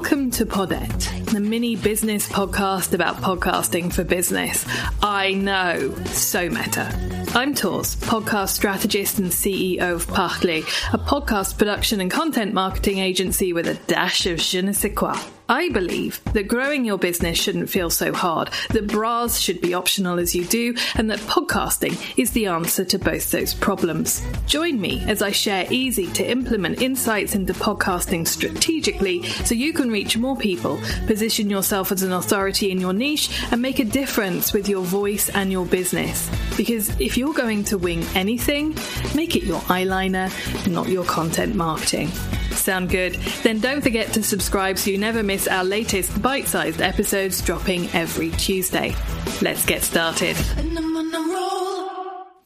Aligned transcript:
Welcome 0.00 0.30
to 0.30 0.46
Podette, 0.46 1.26
the 1.26 1.40
mini 1.40 1.76
business 1.76 2.26
podcast 2.26 2.94
about 2.94 3.16
podcasting 3.16 3.92
for 3.92 4.02
business. 4.02 4.64
I 5.02 5.34
know, 5.34 5.94
so 6.06 6.48
meta. 6.48 6.88
I'm 7.34 7.54
Tors, 7.54 7.96
podcast 7.96 8.48
strategist 8.48 9.18
and 9.18 9.30
CEO 9.30 9.96
of 9.96 10.08
Parler, 10.08 10.62
a 10.94 10.98
podcast 10.98 11.58
production 11.58 12.00
and 12.00 12.10
content 12.10 12.54
marketing 12.54 12.96
agency 12.96 13.52
with 13.52 13.68
a 13.68 13.74
dash 13.74 14.24
of 14.24 14.38
je 14.40 14.62
ne 14.62 14.72
sais 14.72 14.94
quoi. 14.94 15.14
I 15.50 15.68
believe 15.70 16.22
that 16.32 16.46
growing 16.46 16.84
your 16.84 16.96
business 16.96 17.36
shouldn't 17.36 17.70
feel 17.70 17.90
so 17.90 18.12
hard, 18.12 18.50
that 18.70 18.86
bras 18.86 19.40
should 19.40 19.60
be 19.60 19.74
optional 19.74 20.20
as 20.20 20.32
you 20.32 20.44
do, 20.44 20.76
and 20.94 21.10
that 21.10 21.18
podcasting 21.18 21.98
is 22.16 22.30
the 22.30 22.46
answer 22.46 22.84
to 22.84 23.00
both 23.00 23.32
those 23.32 23.52
problems. 23.52 24.22
Join 24.46 24.80
me 24.80 25.02
as 25.08 25.22
I 25.22 25.32
share 25.32 25.66
easy 25.68 26.06
to 26.12 26.24
implement 26.24 26.80
insights 26.80 27.34
into 27.34 27.52
podcasting 27.52 28.28
strategically 28.28 29.24
so 29.44 29.56
you 29.56 29.72
can 29.72 29.90
reach 29.90 30.16
more 30.16 30.36
people, 30.36 30.78
position 31.08 31.50
yourself 31.50 31.90
as 31.90 32.04
an 32.04 32.12
authority 32.12 32.70
in 32.70 32.78
your 32.78 32.92
niche, 32.92 33.28
and 33.50 33.60
make 33.60 33.80
a 33.80 33.84
difference 33.84 34.52
with 34.52 34.68
your 34.68 34.84
voice 34.84 35.30
and 35.30 35.50
your 35.50 35.66
business. 35.66 36.30
Because 36.56 36.90
if 37.00 37.18
you're 37.18 37.34
going 37.34 37.64
to 37.64 37.76
wing 37.76 38.06
anything, 38.14 38.76
make 39.16 39.34
it 39.34 39.42
your 39.42 39.60
eyeliner, 39.62 40.30
not 40.70 40.88
your 40.88 41.04
content 41.06 41.56
marketing. 41.56 42.12
Sound 42.52 42.90
good? 42.90 43.14
Then 43.42 43.60
don't 43.60 43.80
forget 43.80 44.12
to 44.14 44.22
subscribe 44.22 44.78
so 44.78 44.90
you 44.90 44.98
never 44.98 45.22
miss 45.22 45.48
our 45.48 45.64
latest 45.64 46.20
bite 46.20 46.46
sized 46.46 46.80
episodes 46.80 47.40
dropping 47.42 47.88
every 47.90 48.30
Tuesday. 48.30 48.94
Let's 49.40 49.64
get 49.64 49.82
started. 49.82 50.36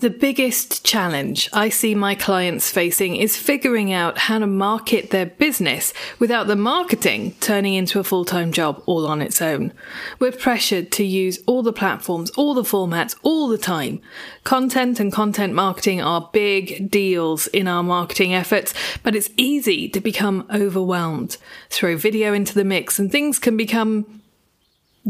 The 0.00 0.10
biggest 0.10 0.84
challenge 0.84 1.48
I 1.52 1.68
see 1.68 1.94
my 1.94 2.16
clients 2.16 2.68
facing 2.68 3.14
is 3.14 3.36
figuring 3.36 3.92
out 3.92 4.18
how 4.18 4.40
to 4.40 4.46
market 4.46 5.10
their 5.10 5.26
business 5.26 5.94
without 6.18 6.48
the 6.48 6.56
marketing 6.56 7.36
turning 7.40 7.74
into 7.74 8.00
a 8.00 8.04
full 8.04 8.24
time 8.24 8.50
job 8.50 8.82
all 8.86 9.06
on 9.06 9.22
its 9.22 9.40
own. 9.40 9.72
We're 10.18 10.32
pressured 10.32 10.90
to 10.92 11.04
use 11.04 11.38
all 11.46 11.62
the 11.62 11.72
platforms, 11.72 12.30
all 12.32 12.54
the 12.54 12.62
formats, 12.62 13.14
all 13.22 13.46
the 13.46 13.56
time. 13.56 14.00
Content 14.42 14.98
and 14.98 15.12
content 15.12 15.54
marketing 15.54 16.02
are 16.02 16.28
big 16.32 16.90
deals 16.90 17.46
in 17.46 17.68
our 17.68 17.84
marketing 17.84 18.34
efforts, 18.34 18.74
but 19.04 19.14
it's 19.14 19.30
easy 19.36 19.88
to 19.90 20.00
become 20.00 20.44
overwhelmed. 20.52 21.36
Throw 21.70 21.96
video 21.96 22.34
into 22.34 22.54
the 22.54 22.64
mix 22.64 22.98
and 22.98 23.12
things 23.12 23.38
can 23.38 23.56
become 23.56 24.22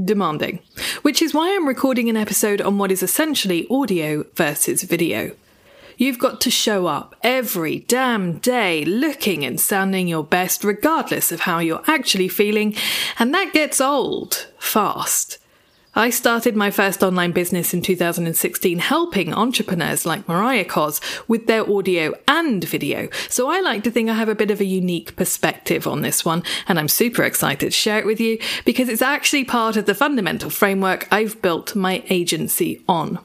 demanding, 0.02 0.60
which 1.02 1.22
is 1.22 1.34
why 1.34 1.54
I'm 1.54 1.68
recording 1.68 2.08
an 2.08 2.16
episode 2.16 2.60
on 2.60 2.78
what 2.78 2.90
is 2.90 3.02
essentially 3.02 3.66
audio 3.70 4.24
versus 4.34 4.82
video. 4.82 5.32
You've 5.96 6.18
got 6.18 6.40
to 6.40 6.50
show 6.50 6.86
up 6.86 7.14
every 7.22 7.80
damn 7.80 8.38
day 8.38 8.84
looking 8.84 9.44
and 9.44 9.60
sounding 9.60 10.08
your 10.08 10.24
best, 10.24 10.64
regardless 10.64 11.30
of 11.30 11.40
how 11.40 11.60
you're 11.60 11.84
actually 11.86 12.28
feeling, 12.28 12.74
and 13.18 13.32
that 13.32 13.52
gets 13.52 13.80
old 13.80 14.48
fast. 14.58 15.38
I 15.96 16.10
started 16.10 16.56
my 16.56 16.72
first 16.72 17.04
online 17.04 17.30
business 17.30 17.72
in 17.72 17.80
2016 17.80 18.80
helping 18.80 19.32
entrepreneurs 19.32 20.04
like 20.04 20.26
Mariah 20.26 20.64
Coz 20.64 21.00
with 21.28 21.46
their 21.46 21.70
audio 21.70 22.14
and 22.26 22.64
video. 22.64 23.08
So 23.28 23.48
I 23.48 23.60
like 23.60 23.84
to 23.84 23.92
think 23.92 24.10
I 24.10 24.14
have 24.14 24.28
a 24.28 24.34
bit 24.34 24.50
of 24.50 24.60
a 24.60 24.64
unique 24.64 25.14
perspective 25.14 25.86
on 25.86 26.02
this 26.02 26.24
one 26.24 26.42
and 26.66 26.80
I'm 26.80 26.88
super 26.88 27.22
excited 27.22 27.66
to 27.66 27.70
share 27.70 28.00
it 28.00 28.06
with 28.06 28.20
you 28.20 28.40
because 28.64 28.88
it's 28.88 29.02
actually 29.02 29.44
part 29.44 29.76
of 29.76 29.86
the 29.86 29.94
fundamental 29.94 30.50
framework 30.50 31.06
I've 31.12 31.40
built 31.40 31.76
my 31.76 32.02
agency 32.10 32.82
on. 32.88 33.20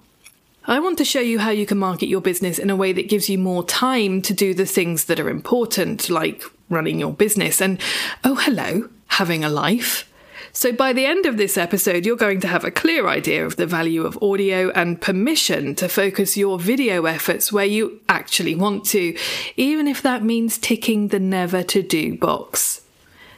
I 0.68 0.80
want 0.80 1.00
to 1.00 1.06
show 1.06 1.22
you 1.22 1.40
how 1.40 1.50
you 1.50 1.66
can 1.66 1.80
market 1.80 2.06
your 2.06 2.22
business 2.22 2.60
in 2.60 2.70
a 2.70 2.76
way 2.76 2.94
that 2.94 3.10
gives 3.10 3.30
you 3.30 3.40
more 3.40 3.64
time 3.64 4.22
to 4.22 4.34
do 4.34 4.54
the 4.54 4.68
things 4.68 5.06
that 5.06 5.20
are 5.20 5.30
important, 5.30 6.08
like 6.08 6.44
running 6.70 7.00
your 7.00 7.14
business 7.14 7.60
and, 7.60 7.82
oh, 8.24 8.36
hello, 8.36 8.90
having 9.08 9.44
a 9.44 9.50
life. 9.50 10.09
So 10.52 10.72
by 10.72 10.94
the 10.94 11.06
end 11.06 11.26
of 11.26 11.38
this 11.38 11.58
episode, 11.58 12.06
you're 12.06 12.16
going 12.16 12.40
to 12.42 12.48
have 12.48 12.64
a 12.64 12.72
clear 12.72 13.08
idea 13.08 13.46
of 13.46 13.56
the 13.56 13.66
value 13.66 14.06
of 14.06 14.22
audio 14.22 14.72
and 14.72 15.00
permission 15.00 15.76
to 15.76 15.88
focus 15.88 16.38
your 16.38 16.58
video 16.58 17.06
efforts 17.06 17.52
where 17.52 17.66
you 17.66 18.00
actually 18.10 18.56
want 18.56 18.86
to, 18.86 19.16
even 19.58 19.88
if 19.88 20.02
that 20.02 20.24
means 20.24 20.58
ticking 20.58 21.10
the 21.10 21.20
never 21.20 21.64
to 21.64 21.84
do 21.84 22.18
box. 22.18 22.82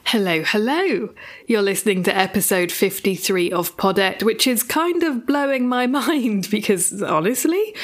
Hello, 0.05 0.43
hello. 0.43 1.09
You're 1.47 1.61
listening 1.61 2.03
to 2.03 2.15
episode 2.15 2.71
53 2.71 3.51
of 3.51 3.77
Podette, 3.77 4.23
which 4.23 4.47
is 4.47 4.63
kind 4.63 5.03
of 5.03 5.25
blowing 5.25 5.69
my 5.69 5.87
mind 6.01 6.49
because 6.49 7.01
honestly, 7.01 7.75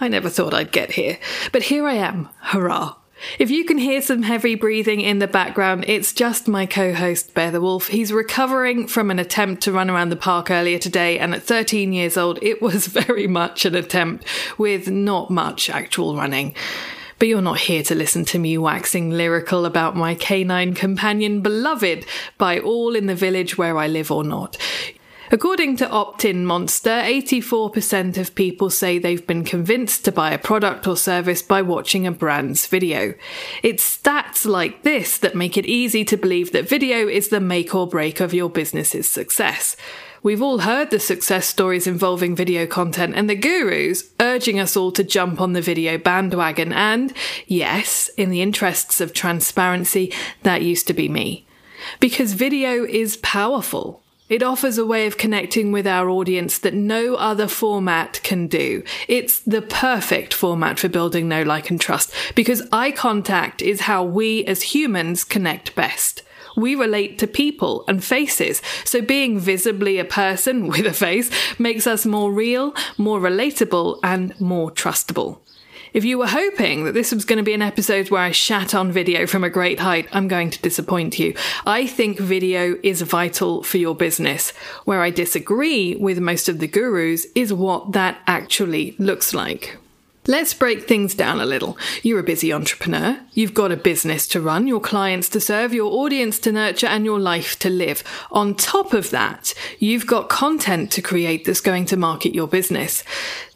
I 0.00 0.08
never 0.08 0.28
thought 0.28 0.54
I'd 0.54 0.70
get 0.70 0.92
here. 0.92 1.18
But 1.50 1.64
here 1.64 1.86
I 1.86 1.94
am. 1.94 2.28
Hurrah. 2.40 2.96
If 3.38 3.50
you 3.50 3.64
can 3.64 3.78
hear 3.78 4.02
some 4.02 4.22
heavy 4.22 4.54
breathing 4.54 5.00
in 5.00 5.18
the 5.18 5.26
background, 5.26 5.84
it's 5.86 6.12
just 6.12 6.48
my 6.48 6.66
co 6.66 6.92
host, 6.92 7.34
Bear 7.34 7.50
the 7.50 7.60
Wolf. 7.60 7.88
He's 7.88 8.12
recovering 8.12 8.86
from 8.86 9.10
an 9.10 9.18
attempt 9.18 9.62
to 9.62 9.72
run 9.72 9.90
around 9.90 10.08
the 10.08 10.16
park 10.16 10.50
earlier 10.50 10.78
today, 10.78 11.18
and 11.18 11.34
at 11.34 11.42
13 11.42 11.92
years 11.92 12.16
old, 12.16 12.38
it 12.42 12.60
was 12.60 12.86
very 12.88 13.26
much 13.26 13.64
an 13.64 13.74
attempt 13.74 14.26
with 14.58 14.88
not 14.88 15.30
much 15.30 15.70
actual 15.70 16.16
running. 16.16 16.54
But 17.18 17.28
you're 17.28 17.40
not 17.40 17.60
here 17.60 17.84
to 17.84 17.94
listen 17.94 18.24
to 18.26 18.38
me 18.38 18.58
waxing 18.58 19.10
lyrical 19.10 19.64
about 19.64 19.94
my 19.94 20.14
canine 20.16 20.74
companion, 20.74 21.40
beloved 21.40 22.04
by 22.36 22.58
all 22.58 22.96
in 22.96 23.06
the 23.06 23.14
village 23.14 23.56
where 23.56 23.78
I 23.78 23.86
live 23.86 24.10
or 24.10 24.24
not. 24.24 24.58
According 25.34 25.78
to 25.78 25.86
OptinMonster, 25.86 27.04
84% 27.24 28.18
of 28.18 28.34
people 28.34 28.68
say 28.68 28.98
they've 28.98 29.26
been 29.26 29.44
convinced 29.44 30.04
to 30.04 30.12
buy 30.12 30.30
a 30.30 30.38
product 30.38 30.86
or 30.86 30.94
service 30.94 31.40
by 31.40 31.62
watching 31.62 32.06
a 32.06 32.12
brand's 32.12 32.66
video. 32.66 33.14
It's 33.62 33.96
stats 33.96 34.44
like 34.44 34.82
this 34.82 35.16
that 35.16 35.34
make 35.34 35.56
it 35.56 35.64
easy 35.64 36.04
to 36.04 36.18
believe 36.18 36.52
that 36.52 36.68
video 36.68 37.08
is 37.08 37.30
the 37.30 37.40
make 37.40 37.74
or 37.74 37.88
break 37.88 38.20
of 38.20 38.34
your 38.34 38.50
business's 38.50 39.08
success. 39.08 39.74
We've 40.22 40.42
all 40.42 40.58
heard 40.58 40.90
the 40.90 41.00
success 41.00 41.46
stories 41.46 41.86
involving 41.86 42.36
video 42.36 42.66
content 42.66 43.14
and 43.16 43.30
the 43.30 43.34
gurus 43.34 44.12
urging 44.20 44.60
us 44.60 44.76
all 44.76 44.92
to 44.92 45.02
jump 45.02 45.40
on 45.40 45.54
the 45.54 45.62
video 45.62 45.96
bandwagon. 45.96 46.74
And 46.74 47.10
yes, 47.46 48.08
in 48.18 48.28
the 48.28 48.42
interests 48.42 49.00
of 49.00 49.14
transparency, 49.14 50.12
that 50.42 50.60
used 50.60 50.86
to 50.88 50.92
be 50.92 51.08
me. 51.08 51.46
Because 52.00 52.34
video 52.34 52.84
is 52.84 53.16
powerful. 53.16 54.01
It 54.32 54.42
offers 54.42 54.78
a 54.78 54.86
way 54.86 55.06
of 55.06 55.18
connecting 55.18 55.72
with 55.72 55.86
our 55.86 56.08
audience 56.08 56.56
that 56.60 56.72
no 56.72 57.16
other 57.16 57.46
format 57.46 58.18
can 58.22 58.46
do. 58.46 58.82
It's 59.06 59.40
the 59.40 59.60
perfect 59.60 60.32
format 60.32 60.78
for 60.78 60.88
building 60.88 61.28
know, 61.28 61.42
like, 61.42 61.68
and 61.68 61.78
trust 61.78 62.14
because 62.34 62.66
eye 62.72 62.92
contact 62.92 63.60
is 63.60 63.82
how 63.82 64.02
we 64.02 64.42
as 64.46 64.62
humans 64.62 65.22
connect 65.22 65.74
best. 65.74 66.22
We 66.56 66.74
relate 66.74 67.18
to 67.18 67.26
people 67.26 67.84
and 67.86 68.02
faces, 68.02 68.62
so 68.86 69.02
being 69.02 69.38
visibly 69.38 69.98
a 69.98 70.04
person 70.06 70.66
with 70.68 70.86
a 70.86 70.94
face 70.94 71.30
makes 71.58 71.86
us 71.86 72.06
more 72.06 72.32
real, 72.32 72.74
more 72.96 73.20
relatable, 73.20 74.00
and 74.02 74.40
more 74.40 74.70
trustable. 74.70 75.41
If 75.92 76.06
you 76.06 76.16
were 76.16 76.26
hoping 76.26 76.84
that 76.84 76.94
this 76.94 77.12
was 77.12 77.26
going 77.26 77.36
to 77.36 77.42
be 77.42 77.52
an 77.52 77.60
episode 77.60 78.10
where 78.10 78.22
I 78.22 78.30
shat 78.30 78.74
on 78.74 78.90
video 78.90 79.26
from 79.26 79.44
a 79.44 79.50
great 79.50 79.80
height, 79.80 80.08
I'm 80.10 80.26
going 80.26 80.48
to 80.48 80.62
disappoint 80.62 81.18
you. 81.18 81.34
I 81.66 81.86
think 81.86 82.18
video 82.18 82.78
is 82.82 83.02
vital 83.02 83.62
for 83.62 83.76
your 83.76 83.94
business. 83.94 84.52
Where 84.86 85.02
I 85.02 85.10
disagree 85.10 85.94
with 85.96 86.18
most 86.18 86.48
of 86.48 86.60
the 86.60 86.66
gurus 86.66 87.26
is 87.34 87.52
what 87.52 87.92
that 87.92 88.22
actually 88.26 88.96
looks 88.98 89.34
like. 89.34 89.76
Let's 90.28 90.54
break 90.54 90.86
things 90.86 91.16
down 91.16 91.40
a 91.40 91.44
little. 91.44 91.76
You're 92.04 92.20
a 92.20 92.22
busy 92.22 92.52
entrepreneur. 92.52 93.18
You've 93.32 93.54
got 93.54 93.72
a 93.72 93.76
business 93.76 94.28
to 94.28 94.40
run, 94.40 94.68
your 94.68 94.78
clients 94.78 95.28
to 95.30 95.40
serve, 95.40 95.74
your 95.74 95.90
audience 95.92 96.38
to 96.40 96.52
nurture, 96.52 96.86
and 96.86 97.04
your 97.04 97.18
life 97.18 97.58
to 97.58 97.68
live. 97.68 98.04
On 98.30 98.54
top 98.54 98.92
of 98.92 99.10
that, 99.10 99.52
you've 99.80 100.06
got 100.06 100.28
content 100.28 100.92
to 100.92 101.02
create 101.02 101.44
that's 101.44 101.60
going 101.60 101.86
to 101.86 101.96
market 101.96 102.36
your 102.36 102.46
business. 102.46 103.02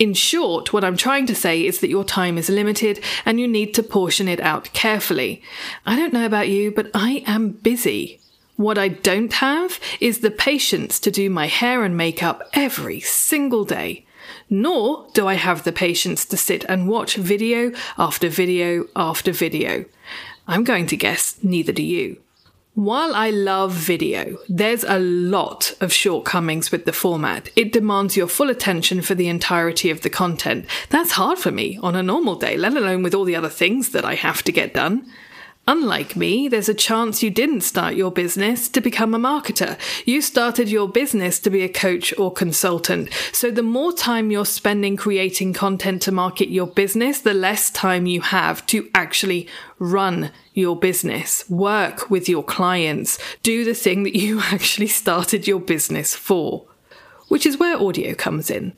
In 0.01 0.13
short, 0.13 0.73
what 0.73 0.83
I'm 0.83 0.97
trying 0.97 1.27
to 1.27 1.37
say 1.37 1.65
is 1.65 1.79
that 1.79 1.89
your 1.89 2.03
time 2.03 2.37
is 2.37 2.49
limited 2.49 2.99
and 3.25 3.39
you 3.39 3.47
need 3.47 3.73
to 3.75 3.85
portion 3.85 4.27
it 4.27 4.41
out 4.41 4.73
carefully. 4.73 5.45
I 5.87 5.95
don't 5.95 6.13
know 6.13 6.27
about 6.27 6.49
you, 6.49 6.73
but 6.73 6.91
I 6.93 7.23
am 7.29 7.51
busy. 7.51 8.19
What 8.57 8.77
I 8.77 8.89
don't 8.89 9.35
have 9.35 9.79
is 10.01 10.19
the 10.19 10.33
patience 10.33 10.99
to 10.99 11.13
do 11.13 11.31
my 11.31 11.47
hair 11.47 11.85
and 11.85 11.97
makeup 11.97 12.51
every 12.55 12.99
single 12.99 13.65
day 13.65 14.05
nor 14.51 15.07
do 15.15 15.27
I 15.27 15.35
have 15.35 15.65
the 15.65 15.73
patience 15.73 16.25
to 16.27 16.37
sit 16.37 16.65
and 16.65 16.89
watch 16.89 17.17
video 17.17 17.73
after 17.99 18.29
video 18.29 18.87
after 18.95 19.33
video. 19.33 19.85
I'm 20.49 20.65
going 20.65 20.87
to 20.89 20.97
guess 20.97 21.39
neither 21.43 21.73
do 21.73 21.83
you. 21.83 22.19
While 22.77 23.15
I 23.15 23.31
love 23.31 23.73
video, 23.73 24.37
there's 24.51 24.85
a 24.85 24.99
lot 24.99 25.75
of 25.81 25.95
shortcomings 25.95 26.71
with 26.71 26.85
the 26.85 26.93
format. 26.93 27.49
It 27.57 27.73
demands 27.73 28.19
your 28.19 28.27
full 28.29 28.51
attention 28.51 29.01
for 29.01 29.15
the 29.15 29.29
entirety 29.29 29.89
of 29.89 30.03
the 30.03 30.11
content. 30.11 30.67
That's 30.91 31.13
hard 31.13 31.39
for 31.39 31.51
me 31.51 31.79
on 31.83 31.97
a 31.97 32.03
normal 32.03 32.37
day, 32.37 32.59
let 32.59 32.77
alone 32.77 33.03
with 33.03 33.15
all 33.15 33.25
the 33.25 33.35
other 33.35 33.49
things 33.49 33.93
that 33.93 34.05
I 34.05 34.15
have 34.15 34.43
to 34.43 34.53
get 34.53 34.75
done. 34.75 35.11
Unlike 35.69 36.15
me, 36.15 36.47
there's 36.47 36.69
a 36.69 36.75
chance 36.75 37.25
you 37.25 37.31
didn't 37.31 37.63
start 37.63 37.97
your 37.97 38.13
business 38.13 38.69
to 38.69 38.81
become 38.81 39.15
a 39.15 39.19
marketer. 39.19 39.77
You 40.05 40.23
started 40.23 40.69
your 40.69 40.89
business 40.89 41.41
to 41.41 41.51
be 41.51 41.63
a 41.63 41.69
coach 41.69 42.17
or 42.17 42.33
consultant. 42.33 43.11
So 43.33 43.51
the 43.51 43.65
more 43.65 43.93
time 43.93 44.31
you're 44.31 44.47
spending 44.47 44.97
creating 44.97 45.55
content 45.55 46.03
to 46.03 46.13
market 46.13 46.51
your 46.51 46.69
business, 46.69 47.19
the 47.19 47.35
less 47.35 47.69
time 47.69 48.07
you 48.07 48.21
have 48.21 48.65
to 48.67 48.89
actually 48.95 49.49
run 49.81 50.31
your 50.55 50.79
business, 50.79 51.49
work 51.51 52.11
with 52.11 52.29
your 52.29 52.45
clients, 52.45 53.19
do 53.43 53.65
the 53.65 53.75
thing 53.75 54.05
that 54.05 54.15
you 54.15 54.41
actually 54.45 54.87
started 54.87 55.49
your 55.49 55.61
business 55.61 56.15
for. 56.15 56.65
Which 57.27 57.45
is 57.45 57.59
where 57.59 57.77
audio 57.77 58.15
comes 58.15 58.51
in. 58.51 58.73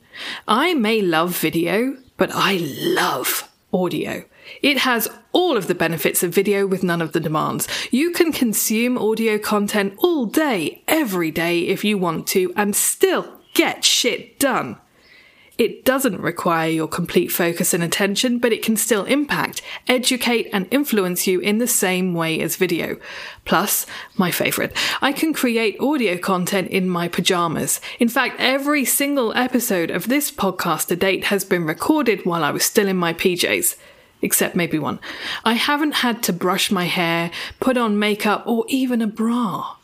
I 0.47 0.73
may 0.73 1.03
love 1.03 1.37
video, 1.37 1.97
but 2.17 2.31
I 2.33 2.57
love 2.57 3.47
audio. 3.71 4.25
It 4.61 4.79
has 4.79 5.07
all 5.31 5.57
of 5.57 5.67
the 5.67 5.75
benefits 5.75 6.23
of 6.23 6.33
video 6.33 6.65
with 6.67 6.83
none 6.83 7.01
of 7.01 7.13
the 7.13 7.19
demands. 7.19 7.67
You 7.91 8.11
can 8.11 8.31
consume 8.31 8.97
audio 8.97 9.37
content 9.37 9.93
all 9.97 10.25
day, 10.25 10.83
every 10.87 11.31
day 11.31 11.61
if 11.61 11.83
you 11.83 11.97
want 11.97 12.27
to, 12.27 12.53
and 12.55 12.75
still 12.75 13.39
get 13.53 13.83
shit 13.83 14.39
done. 14.39 14.77
It 15.59 15.83
doesn't 15.83 16.21
require 16.21 16.69
your 16.69 16.87
complete 16.87 17.33
focus 17.33 17.73
and 17.73 17.83
attention, 17.83 18.39
but 18.39 18.53
it 18.53 18.63
can 18.63 18.77
still 18.77 19.03
impact, 19.03 19.61
educate, 19.89 20.47
and 20.53 20.69
influence 20.71 21.27
you 21.27 21.41
in 21.41 21.57
the 21.57 21.67
same 21.67 22.13
way 22.13 22.39
as 22.39 22.55
video. 22.55 22.95
Plus, 23.43 23.85
my 24.15 24.31
favorite, 24.31 24.71
I 25.01 25.11
can 25.11 25.33
create 25.33 25.75
audio 25.81 26.17
content 26.17 26.69
in 26.69 26.87
my 26.87 27.09
pajamas. 27.09 27.81
In 27.99 28.07
fact, 28.07 28.37
every 28.39 28.85
single 28.85 29.33
episode 29.33 29.91
of 29.91 30.07
this 30.07 30.31
podcast 30.31 30.87
to 30.87 30.95
date 30.95 31.25
has 31.25 31.43
been 31.43 31.65
recorded 31.65 32.25
while 32.25 32.45
I 32.45 32.51
was 32.51 32.63
still 32.63 32.87
in 32.87 32.95
my 32.95 33.13
PJs 33.13 33.75
except 34.21 34.55
maybe 34.55 34.79
one. 34.79 34.99
I 35.45 35.53
haven't 35.53 35.95
had 35.95 36.23
to 36.23 36.33
brush 36.33 36.71
my 36.71 36.85
hair, 36.85 37.31
put 37.59 37.77
on 37.77 37.99
makeup, 37.99 38.43
or 38.45 38.65
even 38.67 39.01
a 39.01 39.07
bra. 39.07 39.75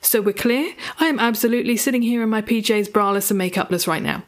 So 0.00 0.22
we're 0.22 0.32
clear? 0.32 0.74
I 0.98 1.06
am 1.06 1.18
absolutely 1.18 1.76
sitting 1.76 2.02
here 2.02 2.22
in 2.22 2.30
my 2.30 2.42
PJs, 2.42 2.90
braless, 2.90 3.30
and 3.30 3.40
makeupless 3.40 3.86
right 3.86 4.02
now. 4.02 4.22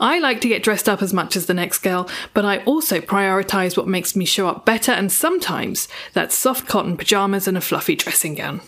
I 0.00 0.18
like 0.18 0.40
to 0.40 0.48
get 0.48 0.62
dressed 0.62 0.88
up 0.88 1.02
as 1.02 1.12
much 1.12 1.36
as 1.36 1.46
the 1.46 1.54
next 1.54 1.78
girl, 1.78 2.08
but 2.34 2.44
I 2.44 2.58
also 2.64 3.00
prioritize 3.00 3.76
what 3.76 3.86
makes 3.86 4.16
me 4.16 4.24
show 4.24 4.48
up 4.48 4.64
better, 4.64 4.92
and 4.92 5.12
sometimes 5.12 5.88
that's 6.12 6.34
soft 6.34 6.66
cotton 6.66 6.96
pajamas 6.96 7.46
and 7.46 7.56
a 7.56 7.60
fluffy 7.60 7.94
dressing 7.94 8.34
gown. 8.34 8.60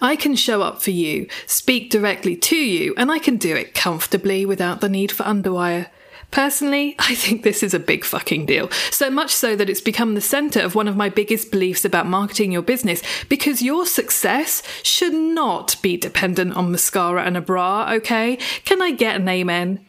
I 0.00 0.16
can 0.16 0.34
show 0.34 0.62
up 0.62 0.82
for 0.82 0.90
you, 0.90 1.28
speak 1.46 1.90
directly 1.90 2.34
to 2.34 2.56
you, 2.56 2.92
and 2.96 3.10
I 3.10 3.20
can 3.20 3.36
do 3.36 3.54
it 3.54 3.74
comfortably 3.74 4.44
without 4.44 4.80
the 4.80 4.88
need 4.88 5.12
for 5.12 5.22
underwire. 5.22 5.88
Personally, 6.32 6.96
I 6.98 7.14
think 7.14 7.42
this 7.42 7.62
is 7.62 7.74
a 7.74 7.78
big 7.78 8.04
fucking 8.04 8.46
deal. 8.46 8.68
So 8.90 9.08
much 9.10 9.30
so 9.30 9.54
that 9.54 9.70
it's 9.70 9.80
become 9.80 10.14
the 10.14 10.20
center 10.20 10.60
of 10.60 10.74
one 10.74 10.88
of 10.88 10.96
my 10.96 11.08
biggest 11.08 11.52
beliefs 11.52 11.84
about 11.84 12.06
marketing 12.06 12.50
your 12.50 12.62
business 12.62 13.02
because 13.28 13.62
your 13.62 13.86
success 13.86 14.62
should 14.82 15.14
not 15.14 15.76
be 15.82 15.96
dependent 15.96 16.56
on 16.56 16.72
mascara 16.72 17.22
and 17.22 17.36
a 17.36 17.40
bra, 17.40 17.92
okay? 17.92 18.38
Can 18.64 18.82
I 18.82 18.90
get 18.90 19.20
an 19.20 19.28
amen? 19.28 19.86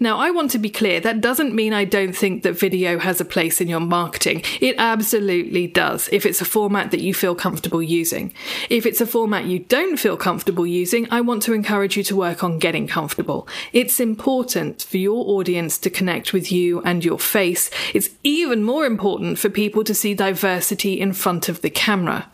Now, 0.00 0.18
I 0.18 0.30
want 0.30 0.50
to 0.52 0.58
be 0.58 0.70
clear, 0.70 1.00
that 1.00 1.20
doesn't 1.20 1.54
mean 1.54 1.72
I 1.72 1.84
don't 1.84 2.14
think 2.14 2.42
that 2.42 2.58
video 2.58 2.98
has 2.98 3.20
a 3.20 3.24
place 3.24 3.60
in 3.60 3.68
your 3.68 3.80
marketing. 3.80 4.42
It 4.60 4.76
absolutely 4.78 5.66
does, 5.66 6.08
if 6.12 6.26
it's 6.26 6.40
a 6.40 6.44
format 6.44 6.90
that 6.90 7.00
you 7.00 7.14
feel 7.14 7.34
comfortable 7.34 7.82
using. 7.82 8.34
If 8.70 8.86
it's 8.86 9.00
a 9.00 9.06
format 9.06 9.44
you 9.44 9.60
don't 9.60 9.96
feel 9.96 10.16
comfortable 10.16 10.66
using, 10.66 11.06
I 11.10 11.20
want 11.20 11.42
to 11.44 11.52
encourage 11.52 11.96
you 11.96 12.02
to 12.04 12.16
work 12.16 12.42
on 12.42 12.58
getting 12.58 12.86
comfortable. 12.86 13.48
It's 13.72 14.00
important 14.00 14.82
for 14.82 14.96
your 14.96 15.24
audience 15.38 15.78
to 15.78 15.90
connect 15.90 16.32
with 16.32 16.50
you 16.50 16.82
and 16.82 17.04
your 17.04 17.18
face. 17.18 17.70
It's 17.94 18.10
even 18.22 18.64
more 18.64 18.86
important 18.86 19.38
for 19.38 19.48
people 19.48 19.84
to 19.84 19.94
see 19.94 20.14
diversity 20.14 21.00
in 21.00 21.12
front 21.12 21.48
of 21.48 21.62
the 21.62 21.70
camera. 21.70 22.30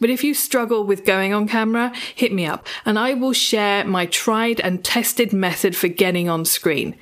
But 0.00 0.10
if 0.10 0.24
you 0.24 0.34
struggle 0.34 0.84
with 0.84 1.04
going 1.04 1.32
on 1.34 1.46
camera, 1.46 1.92
hit 2.14 2.32
me 2.32 2.46
up 2.46 2.66
and 2.84 2.98
I 2.98 3.14
will 3.14 3.32
share 3.32 3.84
my 3.84 4.06
tried 4.06 4.60
and 4.60 4.84
tested 4.84 5.32
method 5.32 5.76
for 5.76 5.88
getting 5.88 6.28
on 6.28 6.44
screen. 6.44 6.96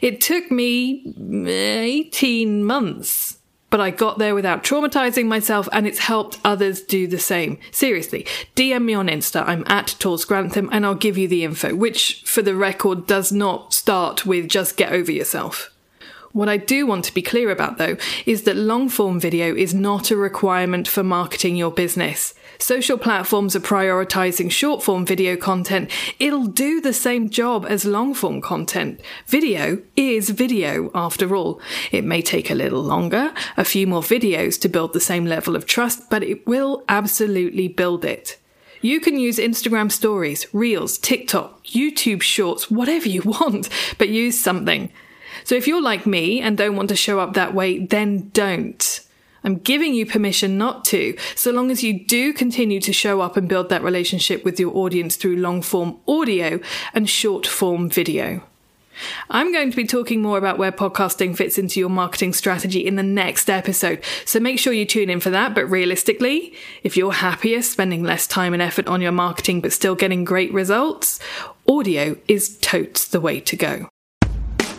It 0.00 0.20
took 0.20 0.50
me 0.50 1.14
18 1.46 2.64
months 2.64 3.38
but 3.74 3.80
I 3.80 3.90
got 3.90 4.18
there 4.18 4.36
without 4.36 4.62
traumatizing 4.62 5.26
myself 5.26 5.68
and 5.72 5.84
it's 5.84 5.98
helped 5.98 6.38
others 6.44 6.80
do 6.80 7.08
the 7.08 7.18
same. 7.18 7.58
Seriously, 7.72 8.24
DM 8.54 8.84
me 8.84 8.94
on 8.94 9.08
Insta. 9.08 9.42
I'm 9.48 9.64
at 9.66 9.96
Tors 9.98 10.24
Grantham 10.24 10.68
and 10.70 10.86
I'll 10.86 10.94
give 10.94 11.18
you 11.18 11.26
the 11.26 11.42
info, 11.42 11.74
which 11.74 12.22
for 12.24 12.40
the 12.40 12.54
record 12.54 13.08
does 13.08 13.32
not 13.32 13.74
start 13.74 14.24
with 14.24 14.48
just 14.48 14.76
get 14.76 14.92
over 14.92 15.10
yourself. 15.10 15.73
What 16.34 16.48
I 16.48 16.56
do 16.56 16.84
want 16.84 17.04
to 17.04 17.14
be 17.14 17.22
clear 17.22 17.52
about 17.52 17.78
though 17.78 17.96
is 18.26 18.42
that 18.42 18.56
long 18.56 18.88
form 18.88 19.20
video 19.20 19.54
is 19.54 19.72
not 19.72 20.10
a 20.10 20.16
requirement 20.16 20.88
for 20.88 21.04
marketing 21.04 21.54
your 21.54 21.70
business. 21.70 22.34
Social 22.58 22.98
platforms 22.98 23.54
are 23.54 23.60
prioritizing 23.60 24.50
short 24.50 24.82
form 24.82 25.06
video 25.06 25.36
content. 25.36 25.92
It'll 26.18 26.46
do 26.46 26.80
the 26.80 26.92
same 26.92 27.30
job 27.30 27.64
as 27.68 27.84
long 27.84 28.14
form 28.14 28.40
content. 28.40 29.00
Video 29.28 29.80
is 29.94 30.30
video 30.30 30.90
after 30.92 31.36
all. 31.36 31.60
It 31.92 32.02
may 32.02 32.20
take 32.20 32.50
a 32.50 32.56
little 32.56 32.82
longer, 32.82 33.32
a 33.56 33.64
few 33.64 33.86
more 33.86 34.02
videos 34.02 34.60
to 34.62 34.68
build 34.68 34.92
the 34.92 34.98
same 34.98 35.26
level 35.26 35.54
of 35.54 35.66
trust, 35.66 36.10
but 36.10 36.24
it 36.24 36.44
will 36.48 36.82
absolutely 36.88 37.68
build 37.68 38.04
it. 38.04 38.38
You 38.80 38.98
can 38.98 39.20
use 39.20 39.38
Instagram 39.38 39.92
stories, 39.92 40.52
Reels, 40.52 40.98
TikTok, 40.98 41.62
YouTube 41.62 42.22
shorts, 42.22 42.72
whatever 42.72 43.08
you 43.08 43.22
want, 43.24 43.68
but 43.98 44.08
use 44.08 44.42
something. 44.42 44.90
So 45.42 45.54
if 45.54 45.66
you're 45.66 45.82
like 45.82 46.06
me 46.06 46.40
and 46.40 46.56
don't 46.56 46.76
want 46.76 46.88
to 46.90 46.96
show 46.96 47.18
up 47.18 47.34
that 47.34 47.54
way, 47.54 47.84
then 47.84 48.30
don't. 48.30 49.00
I'm 49.44 49.58
giving 49.58 49.92
you 49.92 50.06
permission 50.06 50.56
not 50.56 50.86
to, 50.86 51.16
so 51.34 51.50
long 51.50 51.70
as 51.70 51.82
you 51.82 52.04
do 52.06 52.32
continue 52.32 52.80
to 52.80 52.92
show 52.94 53.20
up 53.20 53.36
and 53.36 53.46
build 53.46 53.68
that 53.68 53.82
relationship 53.82 54.42
with 54.42 54.58
your 54.58 54.74
audience 54.74 55.16
through 55.16 55.36
long 55.36 55.60
form 55.60 55.98
audio 56.08 56.60
and 56.94 57.08
short 57.08 57.46
form 57.46 57.90
video. 57.90 58.42
I'm 59.28 59.52
going 59.52 59.70
to 59.70 59.76
be 59.76 59.86
talking 59.86 60.22
more 60.22 60.38
about 60.38 60.56
where 60.56 60.72
podcasting 60.72 61.36
fits 61.36 61.58
into 61.58 61.80
your 61.80 61.88
marketing 61.88 62.32
strategy 62.32 62.86
in 62.86 62.96
the 62.96 63.02
next 63.02 63.50
episode, 63.50 64.02
so 64.24 64.40
make 64.40 64.58
sure 64.58 64.72
you 64.72 64.86
tune 64.86 65.10
in 65.10 65.20
for 65.20 65.30
that. 65.30 65.54
But 65.54 65.66
realistically, 65.66 66.54
if 66.82 66.96
you're 66.96 67.12
happier 67.12 67.60
spending 67.60 68.02
less 68.02 68.26
time 68.26 68.52
and 68.52 68.62
effort 68.62 68.86
on 68.86 69.00
your 69.00 69.12
marketing 69.12 69.60
but 69.60 69.72
still 69.72 69.94
getting 69.94 70.24
great 70.24 70.52
results, 70.54 71.20
audio 71.68 72.16
is 72.28 72.56
totes 72.58 73.08
the 73.08 73.20
way 73.20 73.40
to 73.40 73.56
go. 73.56 73.88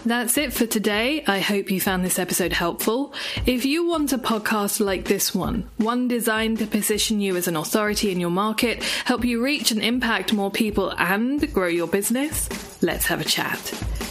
That's 0.06 0.38
it 0.38 0.54
for 0.54 0.68
today. 0.68 1.24
I 1.26 1.40
hope 1.40 1.72
you 1.72 1.82
found 1.82 2.06
this 2.06 2.20
episode 2.20 2.54
helpful. 2.54 3.12
If 3.48 3.66
you 3.66 3.88
want 3.88 4.14
a 4.14 4.20
podcast 4.20 4.80
like 4.80 5.06
this 5.06 5.34
one, 5.34 5.68
one 5.78 6.08
designed 6.08 6.60
to 6.60 6.68
position 6.68 7.20
you 7.20 7.36
as 7.36 7.48
an 7.48 7.56
authority 7.56 8.12
in 8.12 8.20
your 8.20 8.30
market, 8.30 8.84
help 8.84 9.26
you 9.26 9.44
reach 9.44 9.72
and 9.72 9.82
impact 9.82 10.32
more 10.32 10.52
people 10.52 10.94
and 11.00 11.52
grow 11.52 11.68
your 11.68 11.88
business, 11.88 12.48
let's 12.84 13.08
have 13.08 13.20
a 13.20 13.24
chat. 13.24 13.60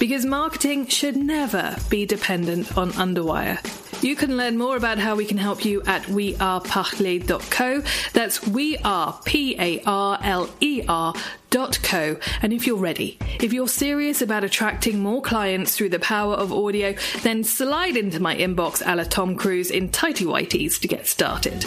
Because 0.00 0.26
marketing 0.26 0.88
should 0.88 1.16
never 1.16 1.76
be 1.88 2.06
dependent 2.06 2.76
on 2.76 2.90
underwire. 2.94 3.83
You 4.04 4.16
can 4.16 4.36
learn 4.36 4.58
more 4.58 4.76
about 4.76 4.98
how 4.98 5.14
we 5.14 5.24
can 5.24 5.38
help 5.38 5.64
you 5.64 5.82
at 5.86 6.02
weareparler.co. 6.02 7.82
That's 8.12 8.46
we 8.46 8.76
are 8.84 9.18
P 9.24 9.56
A 9.58 9.82
R 9.86 10.18
L 10.22 10.50
E 10.60 10.82
R 10.86 11.14
co. 11.50 12.18
And 12.42 12.52
if 12.52 12.66
you're 12.66 12.76
ready, 12.76 13.18
if 13.40 13.54
you're 13.54 13.66
serious 13.66 14.20
about 14.20 14.44
attracting 14.44 14.98
more 14.98 15.22
clients 15.22 15.74
through 15.74 15.88
the 15.88 15.98
power 15.98 16.34
of 16.34 16.52
audio, 16.52 16.94
then 17.22 17.44
slide 17.44 17.96
into 17.96 18.20
my 18.20 18.36
inbox 18.36 18.82
a 18.84 18.94
la 18.94 19.04
Tom 19.04 19.36
Cruise 19.36 19.70
in 19.70 19.88
tighty 19.88 20.26
whities 20.26 20.78
to 20.82 20.86
get 20.86 21.06
started. 21.06 21.64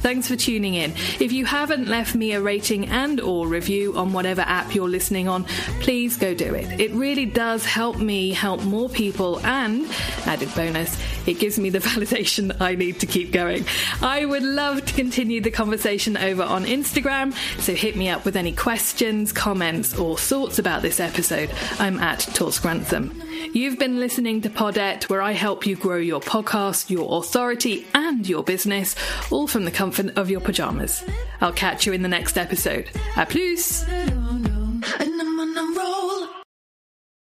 Thanks 0.00 0.28
for 0.28 0.36
tuning 0.36 0.74
in. 0.74 0.92
If 1.20 1.32
you 1.32 1.44
haven't 1.44 1.88
left 1.88 2.14
me 2.14 2.32
a 2.32 2.40
rating 2.40 2.88
and 2.88 3.20
or 3.20 3.46
review 3.46 3.96
on 3.96 4.12
whatever 4.12 4.40
app 4.42 4.74
you're 4.74 4.88
listening 4.88 5.28
on, 5.28 5.44
please 5.80 6.16
go 6.16 6.34
do 6.34 6.54
it. 6.54 6.80
It 6.80 6.92
really 6.92 7.26
does 7.26 7.64
help 7.66 7.98
me 7.98 8.32
help 8.32 8.62
more 8.64 8.88
people 8.88 9.40
and 9.40 9.86
added 10.26 10.52
bonus, 10.54 10.96
it 11.26 11.38
gives 11.38 11.58
me 11.58 11.70
the 11.70 11.78
validation 11.90 12.58
I 12.60 12.74
need 12.74 13.00
to 13.00 13.06
keep 13.06 13.32
going. 13.32 13.64
I 14.00 14.24
would 14.24 14.42
love 14.42 14.84
to 14.86 14.94
continue 14.94 15.40
the 15.40 15.50
conversation 15.50 16.16
over 16.16 16.42
on 16.42 16.64
Instagram, 16.64 17.34
so 17.60 17.74
hit 17.74 17.96
me 17.96 18.08
up 18.08 18.24
with 18.24 18.36
any 18.36 18.52
questions, 18.52 19.32
comments 19.32 19.98
or 19.98 20.16
thoughts 20.16 20.58
about 20.58 20.82
this 20.82 21.00
episode. 21.00 21.50
I'm 21.78 21.98
at 21.98 22.20
Tors 22.20 22.58
Grantham. 22.58 23.22
You've 23.52 23.78
been 23.78 23.98
listening 23.98 24.42
to 24.42 24.50
Podette, 24.50 25.08
where 25.08 25.22
I 25.22 25.32
help 25.32 25.66
you 25.66 25.76
grow 25.76 25.96
your 25.96 26.20
podcast, 26.20 26.90
your 26.90 27.18
authority, 27.18 27.86
and 27.94 28.28
your 28.28 28.42
business, 28.42 28.94
all 29.30 29.46
from 29.46 29.64
the 29.64 29.70
comfort 29.90 30.16
of 30.16 30.30
your 30.30 30.40
pajamas. 30.40 31.02
I'll 31.40 31.52
catch 31.52 31.84
you 31.84 31.92
in 31.92 32.02
the 32.02 32.08
next 32.08 32.38
episode. 32.38 32.88
A 33.16 33.26
plus! 33.26 33.84